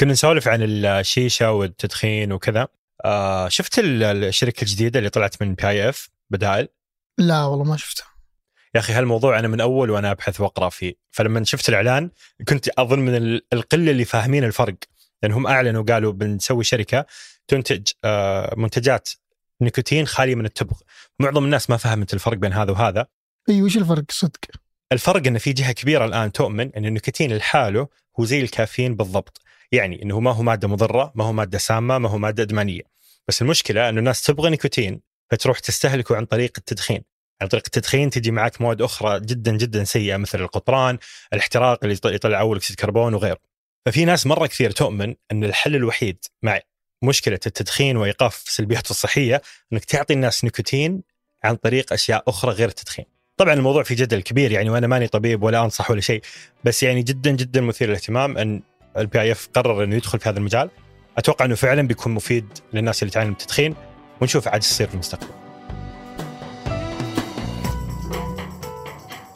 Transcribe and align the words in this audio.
كنا 0.00 0.12
نسولف 0.12 0.48
عن 0.48 0.62
الشيشة 0.62 1.52
والتدخين 1.52 2.32
وكذا. 2.32 2.68
آه 3.04 3.48
شفت 3.48 3.80
الشركة 3.84 4.60
الجديدة 4.60 4.98
اللي 4.98 5.10
طلعت 5.10 5.42
من 5.42 5.54
PIF 5.54 6.10
بدائل 6.30 6.68
لا 7.18 7.44
والله 7.44 7.64
ما 7.64 7.76
شفته 7.76 8.04
يا 8.74 8.80
أخي 8.80 8.92
هالموضوع 8.92 9.38
أنا 9.38 9.48
من 9.48 9.60
أول 9.60 9.90
وأنا 9.90 10.10
أبحث 10.10 10.40
وأقرأ 10.40 10.68
فيه. 10.68 10.94
فلما 11.10 11.44
شفت 11.44 11.68
الإعلان 11.68 12.10
كنت 12.48 12.68
أظن 12.68 12.98
من 12.98 13.40
القلة 13.52 13.90
اللي 13.90 14.04
فاهمين 14.04 14.44
الفرق. 14.44 14.76
لانهم 15.22 15.46
أعلنوا 15.46 15.82
قالوا 15.82 16.12
بنسوي 16.12 16.64
شركة 16.64 17.06
تنتج 17.48 17.86
آه 18.04 18.54
منتجات 18.56 19.08
نيكوتين 19.60 20.06
خالية 20.06 20.34
من 20.34 20.44
التبغ. 20.44 20.76
معظم 21.18 21.44
الناس 21.44 21.70
ما 21.70 21.76
فهمت 21.76 22.14
الفرق 22.14 22.36
بين 22.36 22.52
هذا 22.52 22.72
وهذا. 22.72 23.06
إي 23.48 23.62
وش 23.62 23.76
الفرق؟ 23.76 24.04
صدق. 24.10 24.40
الفرق 24.92 25.26
إن 25.26 25.38
في 25.38 25.52
جهة 25.52 25.72
كبيرة 25.72 26.04
الآن 26.04 26.32
تؤمن 26.32 26.74
إن 26.76 26.86
النيكوتين 26.86 27.36
لحاله 27.36 27.88
هو 28.20 28.24
زي 28.24 28.40
الكافيين 28.40 28.96
بالضبط. 28.96 29.40
يعني 29.72 30.02
إنه 30.02 30.20
ما 30.20 30.32
هو 30.32 30.42
مادة 30.42 30.68
مضرة 30.68 31.12
ما 31.14 31.24
هو 31.24 31.32
مادة 31.32 31.58
سامة 31.58 31.98
ما 31.98 32.08
هو 32.08 32.18
مادة 32.18 32.42
أدمانية. 32.42 32.82
بس 33.28 33.42
المشكلة 33.42 33.88
إنه 33.88 33.98
الناس 33.98 34.22
تبغى 34.22 34.50
نيكوتين 34.50 35.00
فتروح 35.30 35.58
تستهلكه 35.58 36.16
عن 36.16 36.24
طريق 36.24 36.52
التدخين. 36.58 37.02
عن 37.42 37.48
طريق 37.48 37.62
التدخين 37.66 38.10
تجي 38.10 38.30
معك 38.30 38.60
مواد 38.60 38.82
أخرى 38.82 39.20
جدا 39.20 39.56
جدا 39.56 39.84
سيئة 39.84 40.16
مثل 40.16 40.40
القطران 40.40 40.98
الاحتراق 41.32 41.78
اللي 41.84 41.98
يطلع 42.04 42.40
أول 42.40 42.56
أكسيد 42.56 42.76
كربون 42.76 43.14
وغيره. 43.14 43.38
ففي 43.86 44.04
ناس 44.04 44.26
مرة 44.26 44.46
كثير 44.46 44.70
تؤمن 44.70 45.14
إن 45.32 45.44
الحل 45.44 45.76
الوحيد 45.76 46.24
مع 46.42 46.60
مشكلة 47.02 47.40
التدخين 47.46 47.96
وإيقاف 47.96 48.34
سلبياته 48.34 48.90
الصحية 48.90 49.42
إنك 49.72 49.84
تعطي 49.84 50.14
الناس 50.14 50.44
نيكوتين 50.44 51.02
عن 51.44 51.56
طريق 51.56 51.92
أشياء 51.92 52.22
أخرى 52.28 52.52
غير 52.52 52.68
التدخين. 52.68 53.04
طبعا 53.36 53.54
الموضوع 53.54 53.82
في 53.82 53.94
جدل 53.94 54.22
كبير 54.22 54.52
يعني 54.52 54.70
وأنا 54.70 54.86
ماني 54.86 55.08
طبيب 55.08 55.42
ولا 55.42 55.64
أنصح 55.64 55.90
ولا 55.90 56.00
شيء 56.00 56.22
بس 56.64 56.82
يعني 56.82 57.02
جدا 57.02 57.30
جدا 57.30 57.60
مثير 57.60 57.88
للاهتمام 57.88 58.38
إن 58.38 58.62
ال 58.96 59.20
PIF 59.20 59.48
قرر 59.54 59.84
إنه 59.84 59.96
يدخل 59.96 60.18
في 60.18 60.28
هذا 60.28 60.38
المجال. 60.38 60.70
أتوقع 61.18 61.44
إنه 61.44 61.54
فعلا 61.54 61.82
بيكون 61.82 62.14
مفيد 62.14 62.46
للناس 62.72 63.02
اللي 63.02 63.12
تعاني 63.12 63.28
من 63.28 63.36
التدخين 63.40 63.74
ونشوف 64.20 64.48
عاد 64.48 64.62
يصير 64.62 64.88
في 64.88 64.94
المستقبل. 64.94 65.28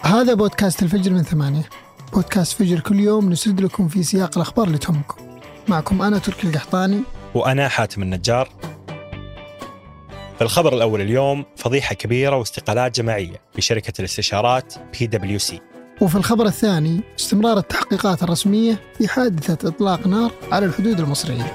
هذا 0.01 0.35
بودكاست 0.35 0.83
الفجر 0.83 1.11
من 1.11 1.23
ثمانية. 1.23 1.69
بودكاست 2.13 2.53
فجر 2.53 2.81
كل 2.81 3.01
يوم 3.01 3.31
نسرد 3.31 3.61
لكم 3.61 3.89
في 3.89 4.03
سياق 4.03 4.39
الأخبار 4.39 4.67
اللي 4.67 4.79
تهمكم. 4.79 5.39
معكم 5.69 6.03
أنا 6.03 6.19
تركي 6.19 6.47
القحطاني. 6.47 7.03
وأنا 7.35 7.69
حاتم 7.69 8.03
النجار. 8.03 8.49
الخبر 10.43 10.75
الأول 10.75 11.01
اليوم 11.01 11.45
فضيحة 11.57 11.95
كبيرة 11.95 12.37
واستقالات 12.37 12.97
جماعية 12.97 13.41
بشركة 13.57 13.93
الاستشارات 13.99 14.75
بي 14.99 15.07
دبليو 15.07 15.39
سي 15.39 15.61
وفي 16.01 16.17
الخبر 16.17 16.47
الثاني 16.47 17.01
استمرار 17.21 17.59
التحقيقات 17.59 18.23
الرسمية 18.23 18.81
في 18.99 19.09
حادثة 19.09 19.69
إطلاق 19.69 20.07
نار 20.07 20.33
على 20.53 20.67
الحدود 20.67 21.01
المصرية. 21.01 21.53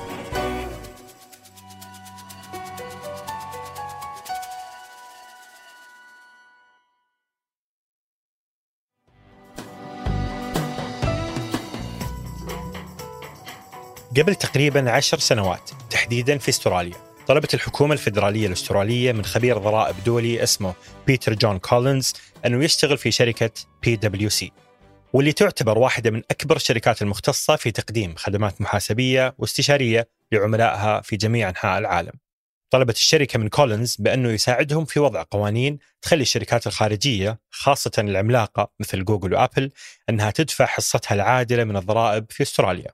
قبل 14.17 14.35
تقريبا 14.35 14.91
عشر 14.91 15.19
سنوات 15.19 15.69
تحديدا 15.89 16.37
في 16.37 16.49
استراليا 16.49 17.06
طلبت 17.27 17.53
الحكومة 17.53 17.93
الفيدرالية 17.93 18.47
الأسترالية 18.47 19.11
من 19.11 19.25
خبير 19.25 19.57
ضرائب 19.57 19.95
دولي 20.05 20.43
اسمه 20.43 20.73
بيتر 21.07 21.33
جون 21.33 21.59
كولينز 21.59 22.13
أنه 22.45 22.63
يشتغل 22.63 22.97
في 22.97 23.11
شركة 23.11 23.49
بي 23.83 23.95
دبليو 23.95 24.29
سي 24.29 24.51
واللي 25.13 25.31
تعتبر 25.31 25.77
واحدة 25.77 26.11
من 26.11 26.21
أكبر 26.31 26.55
الشركات 26.55 27.01
المختصة 27.01 27.55
في 27.55 27.71
تقديم 27.71 28.15
خدمات 28.15 28.61
محاسبية 28.61 29.35
واستشارية 29.37 30.09
لعملائها 30.31 31.01
في 31.01 31.15
جميع 31.15 31.49
أنحاء 31.49 31.79
العالم. 31.79 32.11
طلبت 32.69 32.95
الشركة 32.95 33.39
من 33.39 33.49
كولينز 33.49 33.95
بأنه 33.99 34.29
يساعدهم 34.29 34.85
في 34.85 34.99
وضع 34.99 35.23
قوانين 35.31 35.79
تخلي 36.01 36.21
الشركات 36.21 36.67
الخارجية 36.67 37.39
خاصة 37.49 37.91
العملاقة 37.97 38.71
مثل 38.79 39.05
جوجل 39.05 39.33
وأبل 39.33 39.71
أنها 40.09 40.31
تدفع 40.31 40.65
حصتها 40.65 41.15
العادلة 41.15 41.63
من 41.63 41.77
الضرائب 41.77 42.25
في 42.29 42.43
أستراليا. 42.43 42.91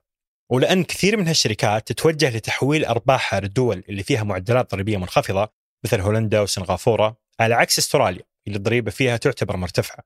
ولأن 0.50 0.84
كثير 0.84 1.16
من 1.16 1.28
هالشركات 1.28 1.86
تتوجه 1.92 2.36
لتحويل 2.36 2.84
أرباحها 2.84 3.40
للدول 3.40 3.84
اللي 3.88 4.02
فيها 4.02 4.24
معدلات 4.24 4.70
ضريبية 4.70 4.96
منخفضة 4.96 5.48
مثل 5.84 6.00
هولندا 6.00 6.40
وسنغافورة 6.40 7.16
على 7.40 7.54
عكس 7.54 7.78
أستراليا 7.78 8.22
اللي 8.46 8.56
الضريبة 8.56 8.90
فيها 8.90 9.16
تعتبر 9.16 9.56
مرتفعة. 9.56 10.04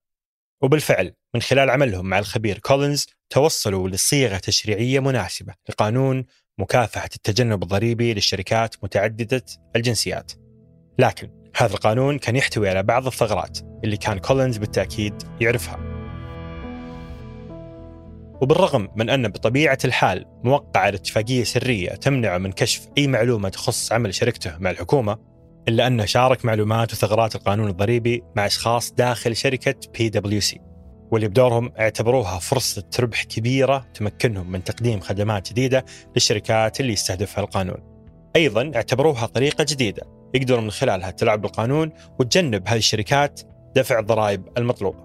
وبالفعل 0.63 1.15
من 1.35 1.43
خلال 1.43 1.71
عملهم 1.71 2.07
مع 2.07 2.19
الخبير 2.19 2.59
كولينز 2.59 3.07
توصلوا 3.31 3.89
لصيغة 3.89 4.37
تشريعية 4.39 5.01
مناسبة 5.01 5.55
لقانون 5.69 6.25
مكافحة 6.59 7.09
التجنب 7.17 7.63
الضريبي 7.63 8.15
للشركات 8.15 8.85
متعددة 8.85 9.45
الجنسيات. 9.77 10.33
لكن 10.99 11.31
هذا 11.57 11.75
القانون 11.75 12.19
كان 12.19 12.37
يحتوي 12.37 12.69
على 12.69 12.83
بعض 12.83 13.07
الثغرات 13.07 13.59
اللي 13.85 13.97
كان 13.97 14.19
كولينز 14.19 14.57
بالتأكيد 14.57 15.15
يعرفها. 15.41 15.88
وبالرغم 18.41 18.89
من 18.97 19.11
أن 19.11 19.29
بطبيعة 19.29 19.79
الحال 19.85 20.25
موقع 20.45 20.81
على 20.81 20.97
اتفاقية 20.97 21.45
سرية 21.45 21.91
تمنعه 21.91 22.39
من 22.39 22.53
كشف 22.53 22.89
أي 22.99 23.07
معلومة 23.07 23.49
تخص 23.49 23.93
عمل 23.93 24.15
شركته 24.15 24.59
مع 24.59 24.71
الحكومة 24.71 25.19
إلا 25.69 25.87
أنه 25.87 26.05
شارك 26.05 26.45
معلومات 26.45 26.93
وثغرات 26.93 27.35
القانون 27.35 27.69
الضريبي 27.69 28.23
مع 28.37 28.47
أشخاص 28.47 28.93
داخل 28.93 29.37
شركة 29.37 29.75
بي 29.99 30.09
دبليو 30.09 30.41
سي 30.41 30.61
واللي 31.11 31.29
بدورهم 31.29 31.73
اعتبروها 31.79 32.39
فرصة 32.39 32.85
ربح 33.01 33.25
كبيرة 33.25 33.87
تمكنهم 33.95 34.51
من 34.51 34.65
تقديم 34.65 35.01
خدمات 35.01 35.51
جديدة 35.51 35.85
للشركات 36.15 36.81
اللي 36.81 36.93
يستهدفها 36.93 37.45
القانون. 37.45 37.77
أيضا 38.37 38.73
اعتبروها 38.75 39.27
طريقة 39.27 39.67
جديدة 39.69 40.03
يقدرون 40.35 40.65
من 40.65 40.71
خلالها 40.71 41.11
تلعب 41.11 41.41
بالقانون 41.41 41.93
وتجنب 42.21 42.69
هذه 42.69 42.79
الشركات 42.79 43.41
دفع 43.77 43.99
الضرائب 43.99 44.49
المطلوبة. 44.59 45.05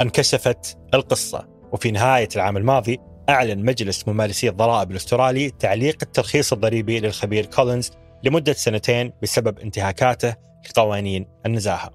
انكشفت 0.00 0.78
القصة. 0.94 1.51
وفي 1.72 1.90
نهاية 1.90 2.28
العام 2.36 2.56
الماضي 2.56 2.98
أعلن 3.28 3.64
مجلس 3.64 4.08
ممارسي 4.08 4.48
الضرائب 4.48 4.90
الأسترالي 4.90 5.50
تعليق 5.50 5.96
الترخيص 6.02 6.52
الضريبي 6.52 7.00
للخبير 7.00 7.46
كولينز 7.46 7.90
لمدة 8.24 8.52
سنتين 8.52 9.12
بسبب 9.22 9.58
انتهاكاته 9.58 10.34
لقوانين 10.70 11.26
النزاهة. 11.46 11.90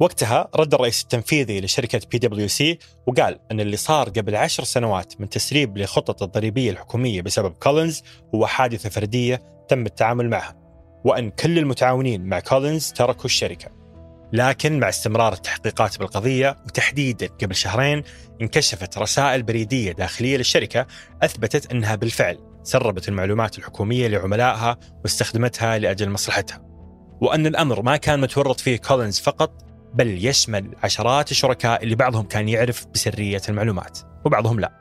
وقتها 0.00 0.48
رد 0.56 0.74
الرئيس 0.74 1.02
التنفيذي 1.02 1.60
لشركة 1.60 2.00
بي 2.10 2.18
دبليو 2.18 2.48
سي 2.48 2.78
وقال 3.06 3.38
أن 3.50 3.60
اللي 3.60 3.76
صار 3.76 4.08
قبل 4.08 4.36
عشر 4.36 4.64
سنوات 4.64 5.20
من 5.20 5.28
تسريب 5.28 5.78
لخطط 5.78 6.22
الضريبية 6.22 6.70
الحكومية 6.70 7.22
بسبب 7.22 7.52
كولينز 7.52 8.02
هو 8.34 8.46
حادثة 8.46 8.88
فردية 8.88 9.42
تم 9.68 9.86
التعامل 9.86 10.30
معها 10.30 10.56
وأن 11.04 11.30
كل 11.30 11.58
المتعاونين 11.58 12.24
مع 12.24 12.40
كولينز 12.40 12.92
تركوا 12.92 13.24
الشركة. 13.24 13.70
لكن 14.32 14.80
مع 14.80 14.88
استمرار 14.88 15.32
التحقيقات 15.32 15.98
بالقضية 15.98 16.56
وتحديدا 16.66 17.26
قبل 17.26 17.54
شهرين 17.54 18.02
انكشفت 18.42 18.98
رسائل 18.98 19.42
بريدية 19.42 19.92
داخلية 19.92 20.36
للشركة 20.36 20.86
أثبتت 21.22 21.72
أنها 21.72 21.94
بالفعل 21.94 22.38
سربت 22.62 23.08
المعلومات 23.08 23.58
الحكومية 23.58 24.08
لعملائها 24.08 24.76
واستخدمتها 25.02 25.78
لأجل 25.78 26.10
مصلحتها. 26.10 26.60
وأن 27.20 27.46
الأمر 27.46 27.82
ما 27.82 27.96
كان 27.96 28.20
متورط 28.20 28.60
فيه 28.60 28.76
كولينز 28.76 29.18
فقط 29.18 29.64
بل 29.94 30.26
يشمل 30.26 30.74
عشرات 30.82 31.30
الشركاء 31.30 31.82
اللي 31.82 31.94
بعضهم 31.94 32.22
كان 32.22 32.48
يعرف 32.48 32.86
بسرية 32.86 33.42
المعلومات 33.48 33.98
وبعضهم 34.24 34.60
لا. 34.60 34.72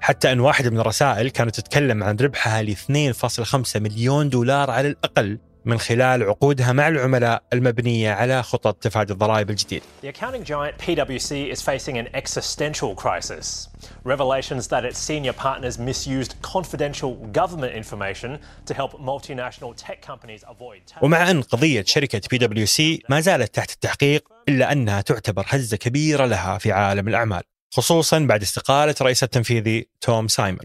حتى 0.00 0.32
أن 0.32 0.40
واحدة 0.40 0.70
من 0.70 0.80
الرسائل 0.80 1.30
كانت 1.30 1.60
تتكلم 1.60 2.02
عن 2.02 2.16
ربحها 2.16 2.62
ل 2.62 2.76
2.5 2.76 3.76
مليون 3.76 4.28
دولار 4.28 4.70
على 4.70 4.88
الأقل 4.88 5.38
من 5.64 5.78
خلال 5.78 6.22
عقودها 6.22 6.72
مع 6.72 6.88
العملاء 6.88 7.42
المبنية 7.52 8.12
على 8.12 8.42
خطط 8.42 8.74
تفادي 8.74 9.12
الضرائب 9.12 9.50
الجديد. 9.50 9.82
The 10.02 10.08
accounting 10.08 10.44
giant 10.44 10.78
PwC 10.78 11.52
is 11.52 11.62
facing 11.62 11.98
an 11.98 12.08
existential 12.14 12.94
crisis. 12.94 13.68
Revelations 14.04 14.68
that 14.68 14.84
its 14.84 14.98
senior 14.98 15.32
partners 15.32 15.78
misused 15.78 16.34
confidential 16.42 17.12
government 17.40 17.72
information 17.82 18.38
to 18.66 18.74
help 18.74 18.92
multinational 19.10 19.72
tech 19.76 19.98
companies 20.02 20.44
avoid 20.48 20.80
tax. 20.86 21.02
ومع 21.02 21.30
أن 21.30 21.42
قضية 21.42 21.84
شركة 21.86 22.20
PwC 22.20 23.00
ما 23.08 23.20
زالت 23.20 23.54
تحت 23.54 23.70
التحقيق 23.70 24.28
إلا 24.48 24.72
أنها 24.72 25.00
تعتبر 25.00 25.44
هزة 25.48 25.76
كبيرة 25.76 26.26
لها 26.26 26.58
في 26.58 26.72
عالم 26.72 27.08
الأعمال 27.08 27.42
خصوصا 27.74 28.18
بعد 28.18 28.42
استقالة 28.42 28.94
رئيس 29.02 29.22
التنفيذي 29.22 29.88
توم 30.00 30.28
سايمر 30.28 30.64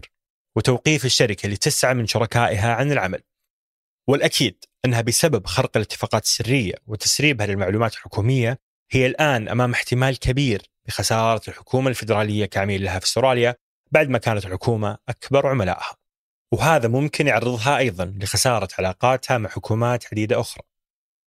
وتوقيف 0.56 1.04
الشركة 1.04 1.48
لتسعة 1.48 1.92
من 1.92 2.06
شركائها 2.06 2.74
عن 2.74 2.92
العمل 2.92 3.22
والأكيد 4.06 4.64
أنها 4.84 5.00
بسبب 5.00 5.46
خرق 5.46 5.76
الاتفاقات 5.76 6.24
السرية 6.24 6.74
وتسريبها 6.86 7.46
للمعلومات 7.46 7.94
الحكومية 7.94 8.58
هي 8.90 9.06
الآن 9.06 9.48
أمام 9.48 9.72
احتمال 9.72 10.18
كبير 10.18 10.62
بخسارة 10.88 11.42
الحكومة 11.48 11.88
الفيدرالية 11.90 12.46
كعميل 12.46 12.84
لها 12.84 12.98
في 12.98 13.06
أستراليا 13.06 13.54
بعد 13.90 14.08
ما 14.08 14.18
كانت 14.18 14.46
الحكومة 14.46 14.98
أكبر 15.08 15.46
عملائها. 15.46 15.96
وهذا 16.52 16.88
ممكن 16.88 17.26
يعرضها 17.26 17.78
أيضا 17.78 18.04
لخسارة 18.20 18.68
علاقاتها 18.78 19.38
مع 19.38 19.50
حكومات 19.50 20.04
عديدة 20.12 20.40
أخرى. 20.40 20.62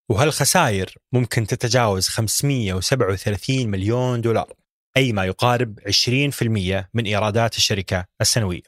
وهالخسائر 0.08 0.94
ممكن 1.12 1.46
تتجاوز 1.46 2.08
537 2.08 3.68
مليون 3.68 4.20
دولار 4.20 4.52
أي 4.96 5.12
ما 5.12 5.24
يقارب 5.24 5.80
20% 5.80 6.88
من 6.94 7.04
إيرادات 7.04 7.56
الشركة 7.56 8.04
السنوية؟ 8.20 8.62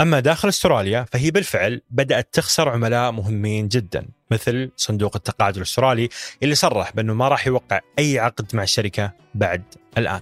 أما 0.00 0.20
داخل 0.20 0.48
أستراليا 0.48 1.04
فهي 1.12 1.30
بالفعل 1.30 1.82
بدأت 1.90 2.34
تخسر 2.34 2.68
عملاء 2.68 3.12
مهمين 3.12 3.68
جدا. 3.68 4.08
مثل 4.30 4.70
صندوق 4.76 5.16
التقاعد 5.16 5.56
الأسترالي 5.56 6.08
اللي 6.42 6.54
صرح 6.54 6.92
بأنه 6.92 7.14
ما 7.14 7.28
راح 7.28 7.46
يوقع 7.46 7.80
أي 7.98 8.18
عقد 8.18 8.56
مع 8.56 8.62
الشركة 8.62 9.12
بعد 9.34 9.62
الآن. 9.98 10.20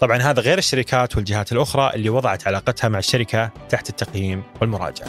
طبعا 0.00 0.18
هذا 0.18 0.42
غير 0.42 0.58
الشركات 0.58 1.16
والجهات 1.16 1.52
الأخرى 1.52 1.90
اللي 1.94 2.08
وضعت 2.08 2.46
علاقتها 2.46 2.88
مع 2.88 2.98
الشركة 2.98 3.50
تحت 3.68 3.88
التقييم 3.88 4.42
والمراجعة. 4.60 5.08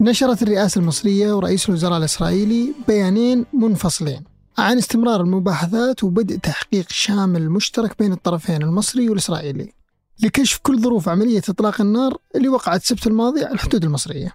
نشرت 0.00 0.42
الرئاسة 0.42 0.78
المصرية 0.78 1.32
ورئيس 1.32 1.68
الوزراء 1.68 1.98
الإسرائيلي 1.98 2.74
بيانين 2.88 3.46
منفصلين 3.52 4.24
عن 4.58 4.78
استمرار 4.78 5.20
المباحثات 5.20 6.04
وبدء 6.04 6.36
تحقيق 6.36 6.86
شامل 6.88 7.50
مشترك 7.50 7.98
بين 7.98 8.12
الطرفين 8.12 8.62
المصري 8.62 9.08
والإسرائيلي. 9.08 9.81
لكشف 10.22 10.60
كل 10.62 10.80
ظروف 10.80 11.08
عملية 11.08 11.42
إطلاق 11.48 11.80
النار 11.80 12.18
اللي 12.36 12.48
وقعت 12.48 12.82
السبت 12.82 13.06
الماضي 13.06 13.44
على 13.44 13.54
الحدود 13.54 13.84
المصرية 13.84 14.32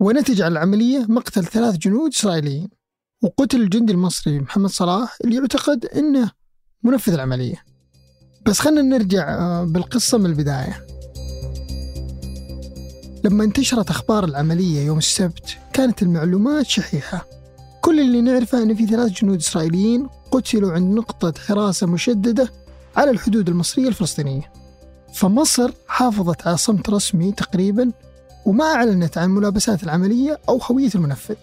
ونتج 0.00 0.42
على 0.42 0.52
العملية 0.52 1.06
مقتل 1.08 1.44
ثلاث 1.44 1.76
جنود 1.76 2.10
إسرائيليين 2.12 2.68
وقتل 3.22 3.60
الجندي 3.60 3.92
المصري 3.92 4.40
محمد 4.40 4.70
صلاح 4.70 5.16
اللي 5.24 5.36
يعتقد 5.36 5.86
أنه 5.86 6.30
منفذ 6.82 7.12
العملية. 7.12 7.64
بس 8.46 8.60
خلنا 8.60 8.82
نرجع 8.82 9.38
آه، 9.38 9.64
بالقصة 9.64 10.18
من 10.18 10.26
البداية. 10.26 10.86
لما 13.24 13.44
انتشرت 13.44 13.90
أخبار 13.90 14.24
العملية 14.24 14.86
يوم 14.86 14.98
السبت 14.98 15.58
كانت 15.72 16.02
المعلومات 16.02 16.66
شحيحة. 16.66 17.26
كل 17.80 18.00
اللي 18.00 18.20
نعرفه 18.20 18.62
أن 18.62 18.74
في 18.74 18.86
ثلاث 18.86 19.12
جنود 19.12 19.38
إسرائيليين 19.38 20.08
قتلوا 20.30 20.72
عند 20.72 20.94
نقطة 20.94 21.40
حراسة 21.40 21.86
مشددة 21.86 22.52
على 22.96 23.10
الحدود 23.10 23.48
المصرية 23.48 23.88
الفلسطينية. 23.88 24.63
فمصر 25.14 25.72
حافظت 25.88 26.46
على 26.46 26.56
صمت 26.56 26.90
رسمي 26.90 27.32
تقريبا 27.32 27.92
وما 28.44 28.64
أعلنت 28.64 29.18
عن 29.18 29.30
ملابسات 29.30 29.82
العملية 29.82 30.40
أو 30.48 30.60
هوية 30.70 30.90
المنفذ. 30.94 31.34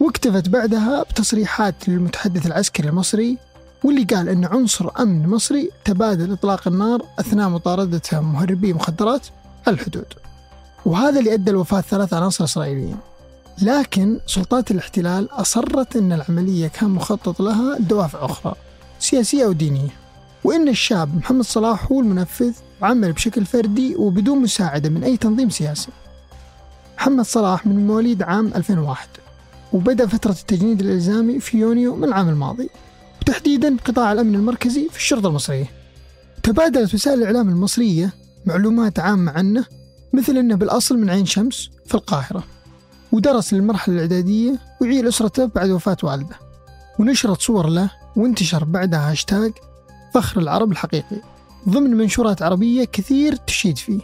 واكتفت 0.00 0.48
بعدها 0.48 1.02
بتصريحات 1.02 1.88
للمتحدث 1.88 2.46
العسكري 2.46 2.88
المصري 2.88 3.38
واللي 3.84 4.04
قال 4.04 4.28
أن 4.28 4.44
عنصر 4.44 4.90
أمن 5.00 5.28
مصري 5.28 5.70
تبادل 5.84 6.32
إطلاق 6.32 6.68
النار 6.68 7.02
أثناء 7.18 7.48
مطاردة 7.48 8.00
مهربي 8.12 8.72
مخدرات 8.72 9.26
على 9.66 9.74
الحدود. 9.74 10.06
وهذا 10.86 11.18
اللي 11.18 11.34
أدى 11.34 11.50
لوفاة 11.50 11.80
ثلاث 11.80 12.14
عناصر 12.14 12.44
إسرائيليين. 12.44 12.96
لكن 13.62 14.20
سلطات 14.26 14.70
الاحتلال 14.70 15.28
أصرت 15.32 15.96
أن 15.96 16.12
العملية 16.12 16.68
كان 16.68 16.90
مخطط 16.90 17.40
لها 17.40 17.78
لدوافع 17.78 18.24
أخرى 18.24 18.54
سياسية 18.98 19.46
ودينية 19.46 20.05
وأن 20.46 20.68
الشاب 20.68 21.16
محمد 21.16 21.44
صلاح 21.44 21.92
هو 21.92 22.00
المنفذ 22.00 22.52
وعمل 22.82 23.12
بشكل 23.12 23.46
فردي 23.46 23.96
وبدون 23.96 24.42
مساعدة 24.42 24.88
من 24.88 25.04
أي 25.04 25.16
تنظيم 25.16 25.50
سياسي. 25.50 25.88
محمد 26.98 27.24
صلاح 27.24 27.66
من 27.66 27.86
مواليد 27.86 28.22
عام 28.22 28.46
2001 28.46 29.08
وبدأ 29.72 30.06
فترة 30.06 30.32
التجنيد 30.32 30.80
الإلزامي 30.80 31.40
في 31.40 31.58
يونيو 31.58 31.96
من 31.96 32.04
العام 32.04 32.28
الماضي 32.28 32.70
وتحديدا 33.22 33.76
قطاع 33.84 34.12
الأمن 34.12 34.34
المركزي 34.34 34.88
في 34.90 34.96
الشرطة 34.96 35.28
المصرية. 35.28 35.70
تبادلت 36.42 36.94
وسائل 36.94 37.18
الإعلام 37.18 37.48
المصرية 37.48 38.12
معلومات 38.46 38.98
عامة 38.98 39.32
عنه 39.32 39.64
مثل 40.12 40.36
أنه 40.36 40.54
بالأصل 40.54 40.98
من 40.98 41.10
عين 41.10 41.26
شمس 41.26 41.70
في 41.86 41.94
القاهرة 41.94 42.44
ودرس 43.12 43.52
المرحلة 43.52 43.94
الإعدادية 43.94 44.58
وعيل 44.80 45.08
أسرته 45.08 45.44
بعد 45.44 45.70
وفاة 45.70 45.96
والده. 46.02 46.36
ونشرت 46.98 47.40
صور 47.40 47.66
له 47.66 47.90
وانتشر 48.16 48.64
بعدها 48.64 49.10
هاشتاج 49.10 49.52
فخر 50.16 50.40
العرب 50.40 50.72
الحقيقي 50.72 51.16
ضمن 51.68 51.90
منشورات 51.90 52.42
عربية 52.42 52.84
كثير 52.84 53.36
تشيد 53.36 53.78
فيه. 53.78 54.00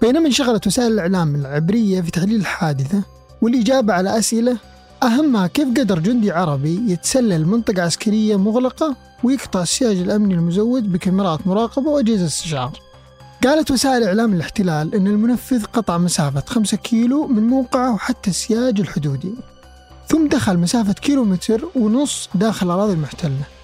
بينما 0.00 0.26
انشغلت 0.26 0.66
وسائل 0.66 0.92
الإعلام 0.92 1.34
العبرية 1.34 2.00
في 2.00 2.10
تحليل 2.10 2.40
الحادثة 2.40 3.02
والإجابة 3.42 3.92
على 3.92 4.18
أسئلة 4.18 4.58
أهمها 5.02 5.46
كيف 5.46 5.68
قدر 5.68 5.98
جندي 5.98 6.32
عربي 6.32 6.92
يتسلل 6.92 7.46
منطقة 7.46 7.82
عسكرية 7.82 8.36
مغلقة 8.36 8.96
ويقطع 9.24 9.62
السياج 9.62 9.96
الأمني 9.96 10.34
المزود 10.34 10.92
بكاميرات 10.92 11.46
مراقبة 11.46 11.90
وأجهزة 11.90 12.26
استشعار. 12.26 12.80
قالت 13.44 13.70
وسائل 13.70 14.04
إعلام 14.04 14.32
الاحتلال 14.32 14.94
أن 14.94 15.06
المنفذ 15.06 15.64
قطع 15.64 15.98
مسافة 15.98 16.42
5 16.46 16.76
كيلو 16.76 17.26
من 17.26 17.42
موقعه 17.42 17.94
وحتى 17.94 18.30
السياج 18.30 18.80
الحدودي 18.80 19.34
ثم 20.08 20.28
دخل 20.28 20.58
مسافة 20.58 20.92
كيلومتر 20.92 21.64
ونص 21.76 22.28
داخل 22.34 22.66
الأراضي 22.66 22.92
المحتلة. 22.92 23.55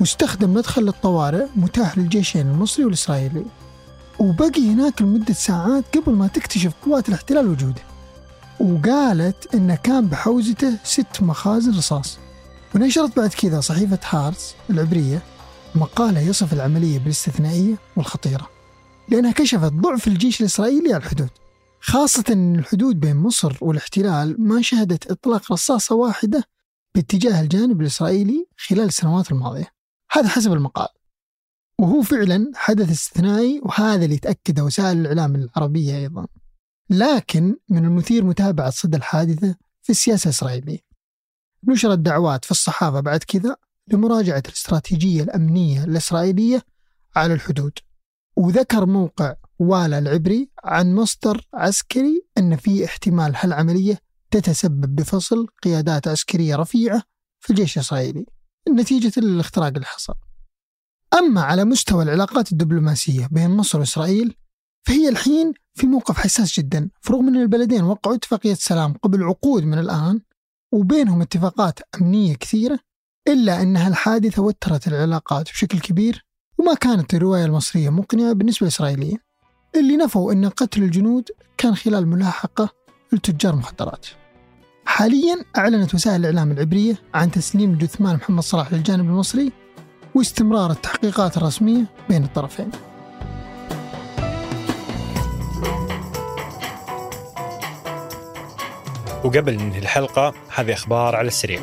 واستخدم 0.00 0.54
مدخل 0.54 0.82
للطوارئ 0.82 1.46
متاح 1.56 1.98
للجيشين 1.98 2.50
المصري 2.50 2.84
والإسرائيلي 2.84 3.44
وبقي 4.18 4.70
هناك 4.70 5.02
لمدة 5.02 5.34
ساعات 5.34 5.96
قبل 5.96 6.12
ما 6.12 6.26
تكتشف 6.26 6.72
قوات 6.84 7.08
الاحتلال 7.08 7.48
وجوده. 7.48 7.82
وقالت 8.60 9.54
إنه 9.54 9.74
كان 9.74 10.06
بحوزته 10.06 10.78
ست 10.84 11.22
مخازن 11.22 11.76
رصاص. 11.76 12.18
ونشرت 12.74 13.16
بعد 13.16 13.28
كذا 13.28 13.60
صحيفة 13.60 13.98
هارتس 14.10 14.54
العبرية 14.70 15.22
مقالة 15.74 16.20
يصف 16.20 16.52
العملية 16.52 16.98
بالاستثنائية 16.98 17.74
والخطيرة 17.96 18.50
لأنها 19.08 19.32
كشفت 19.32 19.72
ضعف 19.72 20.06
الجيش 20.06 20.40
الإسرائيلي 20.40 20.94
على 20.94 21.02
الحدود. 21.02 21.30
خاصة 21.80 22.24
أن 22.30 22.58
الحدود 22.58 23.00
بين 23.00 23.16
مصر 23.16 23.56
والاحتلال 23.60 24.36
ما 24.38 24.62
شهدت 24.62 25.10
إطلاق 25.10 25.52
رصاصة 25.52 25.94
واحدة 25.94 26.44
باتجاه 26.94 27.40
الجانب 27.40 27.80
الإسرائيلي 27.80 28.46
خلال 28.56 28.84
السنوات 28.84 29.32
الماضية. 29.32 29.79
هذا 30.12 30.28
حسب 30.28 30.52
المقال. 30.52 30.88
وهو 31.78 32.02
فعلا 32.02 32.52
حدث 32.54 32.90
استثنائي 32.90 33.60
وهذا 33.64 34.04
اللي 34.04 34.18
تأكد 34.18 34.60
وسائل 34.60 34.98
الإعلام 35.00 35.34
العربية 35.34 35.96
أيضا. 35.96 36.26
لكن 36.90 37.56
من 37.68 37.84
المثير 37.84 38.24
متابعة 38.24 38.70
صدى 38.70 38.96
الحادثة 38.96 39.56
في 39.82 39.90
السياسة 39.90 40.24
الإسرائيلية. 40.24 40.78
نشرت 41.68 41.98
دعوات 41.98 42.44
في 42.44 42.50
الصحافة 42.50 43.00
بعد 43.00 43.24
كذا 43.24 43.56
لمراجعة 43.88 44.42
الاستراتيجية 44.48 45.22
الأمنية 45.22 45.84
الإسرائيلية 45.84 46.62
على 47.16 47.34
الحدود. 47.34 47.72
وذكر 48.36 48.86
موقع 48.86 49.34
والا 49.58 49.98
العبري 49.98 50.50
عن 50.64 50.94
مصدر 50.94 51.48
عسكري 51.54 52.26
أن 52.38 52.56
في 52.56 52.84
احتمال 52.84 53.32
هالعملية 53.36 53.98
تتسبب 54.30 54.96
بفصل 54.96 55.46
قيادات 55.62 56.08
عسكرية 56.08 56.56
رفيعة 56.56 57.02
في 57.40 57.50
الجيش 57.50 57.76
الإسرائيلي. 57.76 58.26
نتيجة 58.68 59.12
الاختراق 59.16 59.66
اللي 59.74 59.86
حصل. 59.86 60.14
أما 61.18 61.42
على 61.42 61.64
مستوى 61.64 62.02
العلاقات 62.02 62.52
الدبلوماسية 62.52 63.28
بين 63.30 63.50
مصر 63.50 63.78
وإسرائيل 63.78 64.34
فهي 64.86 65.08
الحين 65.08 65.52
في 65.74 65.86
موقف 65.86 66.18
حساس 66.18 66.60
جدا. 66.60 66.90
فرغم 67.00 67.28
أن 67.28 67.36
البلدين 67.36 67.84
وقعوا 67.84 68.16
اتفاقية 68.16 68.54
سلام 68.54 68.92
قبل 68.92 69.22
عقود 69.22 69.64
من 69.64 69.78
الآن 69.78 70.20
وبينهم 70.72 71.22
اتفاقات 71.22 71.78
أمنية 72.00 72.34
كثيرة 72.34 72.78
إلا 73.28 73.62
أنها 73.62 73.88
الحادثة 73.88 74.42
وترت 74.42 74.88
العلاقات 74.88 75.50
بشكل 75.50 75.80
كبير 75.80 76.26
وما 76.58 76.74
كانت 76.74 77.14
الرواية 77.14 77.44
المصرية 77.44 77.90
مقنعة 77.90 78.32
بالنسبة 78.32 78.64
للإسرائيليين 78.64 79.18
اللي 79.76 79.96
نفوا 79.96 80.32
أن 80.32 80.48
قتل 80.48 80.82
الجنود 80.82 81.28
كان 81.58 81.74
خلال 81.74 82.06
ملاحقة 82.08 82.68
لتجار 83.12 83.56
مخدرات. 83.56 84.06
حاليا 85.00 85.44
أعلنت 85.58 85.94
وسائل 85.94 86.20
الإعلام 86.20 86.52
العبرية 86.52 86.94
عن 87.14 87.30
تسليم 87.30 87.78
جثمان 87.78 88.16
محمد 88.16 88.42
صلاح 88.42 88.72
للجانب 88.72 89.04
المصري 89.04 89.52
واستمرار 90.14 90.70
التحقيقات 90.70 91.36
الرسمية 91.36 91.84
بين 92.08 92.24
الطرفين. 92.24 92.70
وقبل 99.24 99.54
ننهي 99.54 99.78
الحلقة 99.78 100.34
هذه 100.54 100.72
أخبار 100.72 101.16
على 101.16 101.28
السريع. 101.28 101.60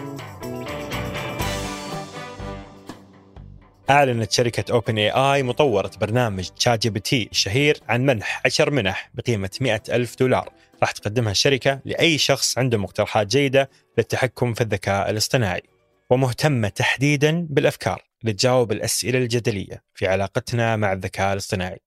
أعلنت 3.89 4.31
شركة 4.31 4.73
OpenAI 4.73 5.43
مطورة 5.43 5.91
برنامج 6.01 6.49
ChatGPT 6.49 7.29
الشهير 7.31 7.79
عن 7.89 8.05
منح 8.05 8.41
10 8.45 8.69
منح 8.69 9.09
بقيمة 9.13 9.49
100 9.61 9.81
ألف 9.89 10.15
دولار. 10.19 10.49
راح 10.81 10.91
تقدمها 10.91 11.31
الشركة 11.31 11.81
لأي 11.85 12.17
شخص 12.17 12.57
عنده 12.57 12.77
مقترحات 12.77 13.27
جيدة 13.27 13.69
للتحكم 13.97 14.53
في 14.53 14.61
الذكاء 14.61 15.09
الاصطناعي 15.09 15.61
ومهتمة 16.09 16.67
تحديدا 16.67 17.47
بالأفكار 17.49 18.03
لتجاوب 18.23 18.71
الأسئلة 18.71 19.19
الجدلية 19.19 19.83
في 19.93 20.07
علاقتنا 20.07 20.75
مع 20.75 20.93
الذكاء 20.93 21.33
الاصطناعي. 21.33 21.79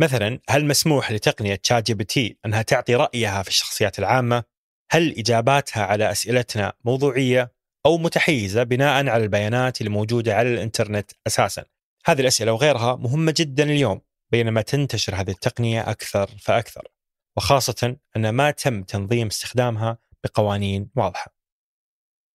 مثلا 0.00 0.38
هل 0.48 0.66
مسموح 0.66 1.12
لتقنية 1.12 1.54
ChatGPT 1.54 2.36
أنها 2.46 2.62
تعطي 2.62 2.94
رأيها 2.94 3.42
في 3.42 3.48
الشخصيات 3.48 3.98
العامة؟ 3.98 4.44
هل 4.90 5.18
إجاباتها 5.18 5.82
على 5.84 6.10
أسئلتنا 6.10 6.72
موضوعية 6.84 7.52
أو 7.86 7.98
متحيزة 7.98 8.62
بناء 8.62 9.08
على 9.08 9.24
البيانات 9.24 9.80
الموجودة 9.80 10.34
على 10.36 10.54
الإنترنت 10.54 11.10
أساسا؟ 11.26 11.64
هذه 12.06 12.20
الأسئلة 12.20 12.52
وغيرها 12.52 12.96
مهمة 12.96 13.34
جدا 13.36 13.64
اليوم 13.64 14.00
بينما 14.32 14.62
تنتشر 14.62 15.14
هذه 15.14 15.30
التقنية 15.30 15.90
أكثر 15.90 16.30
فأكثر. 16.40 16.88
وخاصة 17.36 17.96
أن 18.16 18.28
ما 18.28 18.50
تم 18.50 18.82
تنظيم 18.82 19.26
استخدامها 19.26 19.98
بقوانين 20.24 20.90
واضحة. 20.96 21.34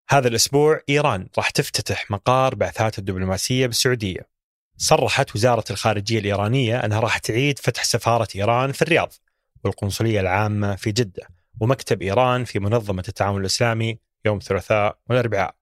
هذا 0.09 0.27
الأسبوع 0.27 0.81
إيران 0.89 1.29
راح 1.37 1.49
تفتتح 1.49 2.11
مقار 2.11 2.55
بعثات 2.55 2.99
الدبلوماسية 2.99 3.67
بالسعودية. 3.67 4.29
صرحت 4.77 5.35
وزارة 5.35 5.63
الخارجية 5.71 6.19
الإيرانية 6.19 6.85
أنها 6.85 6.99
راح 6.99 7.17
تعيد 7.17 7.59
فتح 7.59 7.83
سفارة 7.83 8.27
إيران 8.35 8.71
في 8.71 8.81
الرياض 8.81 9.13
والقنصلية 9.63 10.19
العامة 10.19 10.75
في 10.75 10.91
جدة 10.91 11.27
ومكتب 11.59 12.01
إيران 12.01 12.43
في 12.43 12.59
منظمة 12.59 13.03
التعاون 13.07 13.41
الإسلامي 13.41 13.99
يوم 14.25 14.37
الثلاثاء 14.37 14.99
والأربعاء. 15.09 15.55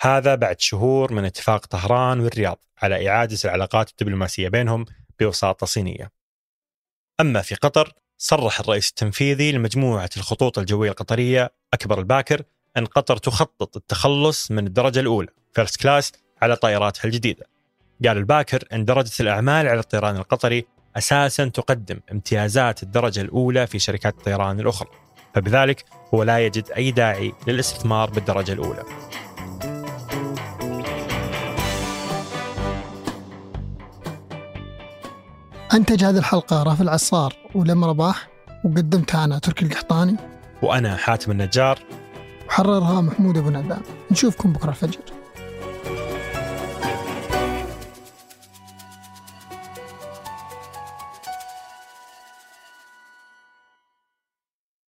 هذا 0.00 0.34
بعد 0.34 0.60
شهور 0.60 1.12
من 1.12 1.24
اتفاق 1.24 1.66
طهران 1.66 2.20
والرياض 2.20 2.64
على 2.82 3.08
إعادة 3.08 3.38
العلاقات 3.44 3.90
الدبلوماسية 3.90 4.48
بينهم 4.48 4.84
بوساطة 5.20 5.66
صينية. 5.66 6.12
أما 7.20 7.42
في 7.42 7.54
قطر 7.54 7.92
صرح 8.18 8.60
الرئيس 8.60 8.88
التنفيذي 8.88 9.52
لمجموعة 9.52 10.10
الخطوط 10.16 10.58
الجوية 10.58 10.90
القطرية 10.90 11.52
أكبر 11.74 11.98
الباكر 11.98 12.42
أن 12.76 12.86
قطر 12.86 13.16
تخطط 13.16 13.76
التخلص 13.76 14.50
من 14.50 14.66
الدرجة 14.66 15.00
الأولى 15.00 15.28
first 15.52 15.82
class 15.82 16.12
على 16.42 16.56
طائراتها 16.56 17.04
الجديدة. 17.04 17.46
قال 18.06 18.16
الباكر 18.16 18.64
أن 18.72 18.84
درجة 18.84 19.10
الأعمال 19.20 19.68
على 19.68 19.80
الطيران 19.80 20.16
القطري 20.16 20.66
أساسا 20.96 21.44
تقدم 21.44 22.00
امتيازات 22.12 22.82
الدرجة 22.82 23.20
الأولى 23.20 23.66
في 23.66 23.78
شركات 23.78 24.14
الطيران 24.14 24.60
الأخرى 24.60 24.88
فبذلك 25.34 25.84
هو 26.14 26.22
لا 26.22 26.38
يجد 26.46 26.70
أي 26.70 26.90
داعي 26.90 27.32
للاستثمار 27.46 28.10
بالدرجة 28.10 28.52
الأولى. 28.52 28.82
أنتج 35.74 36.04
هذه 36.04 36.18
الحلقة 36.18 36.62
رافع 36.62 36.82
العصار 36.82 37.36
ولم 37.54 37.84
رباح 37.84 38.28
وقدمتها 38.64 39.24
أنا 39.24 39.38
تركي 39.38 39.64
القحطاني. 39.64 40.16
وأنا 40.62 40.96
حاتم 40.96 41.30
النجار. 41.30 41.78
وحررها 42.48 43.00
محمود 43.00 43.36
أبو 43.36 43.50
ندام. 43.50 43.82
نشوفكم 44.10 44.52
بكرة 44.52 44.70
الفجر. 44.70 44.98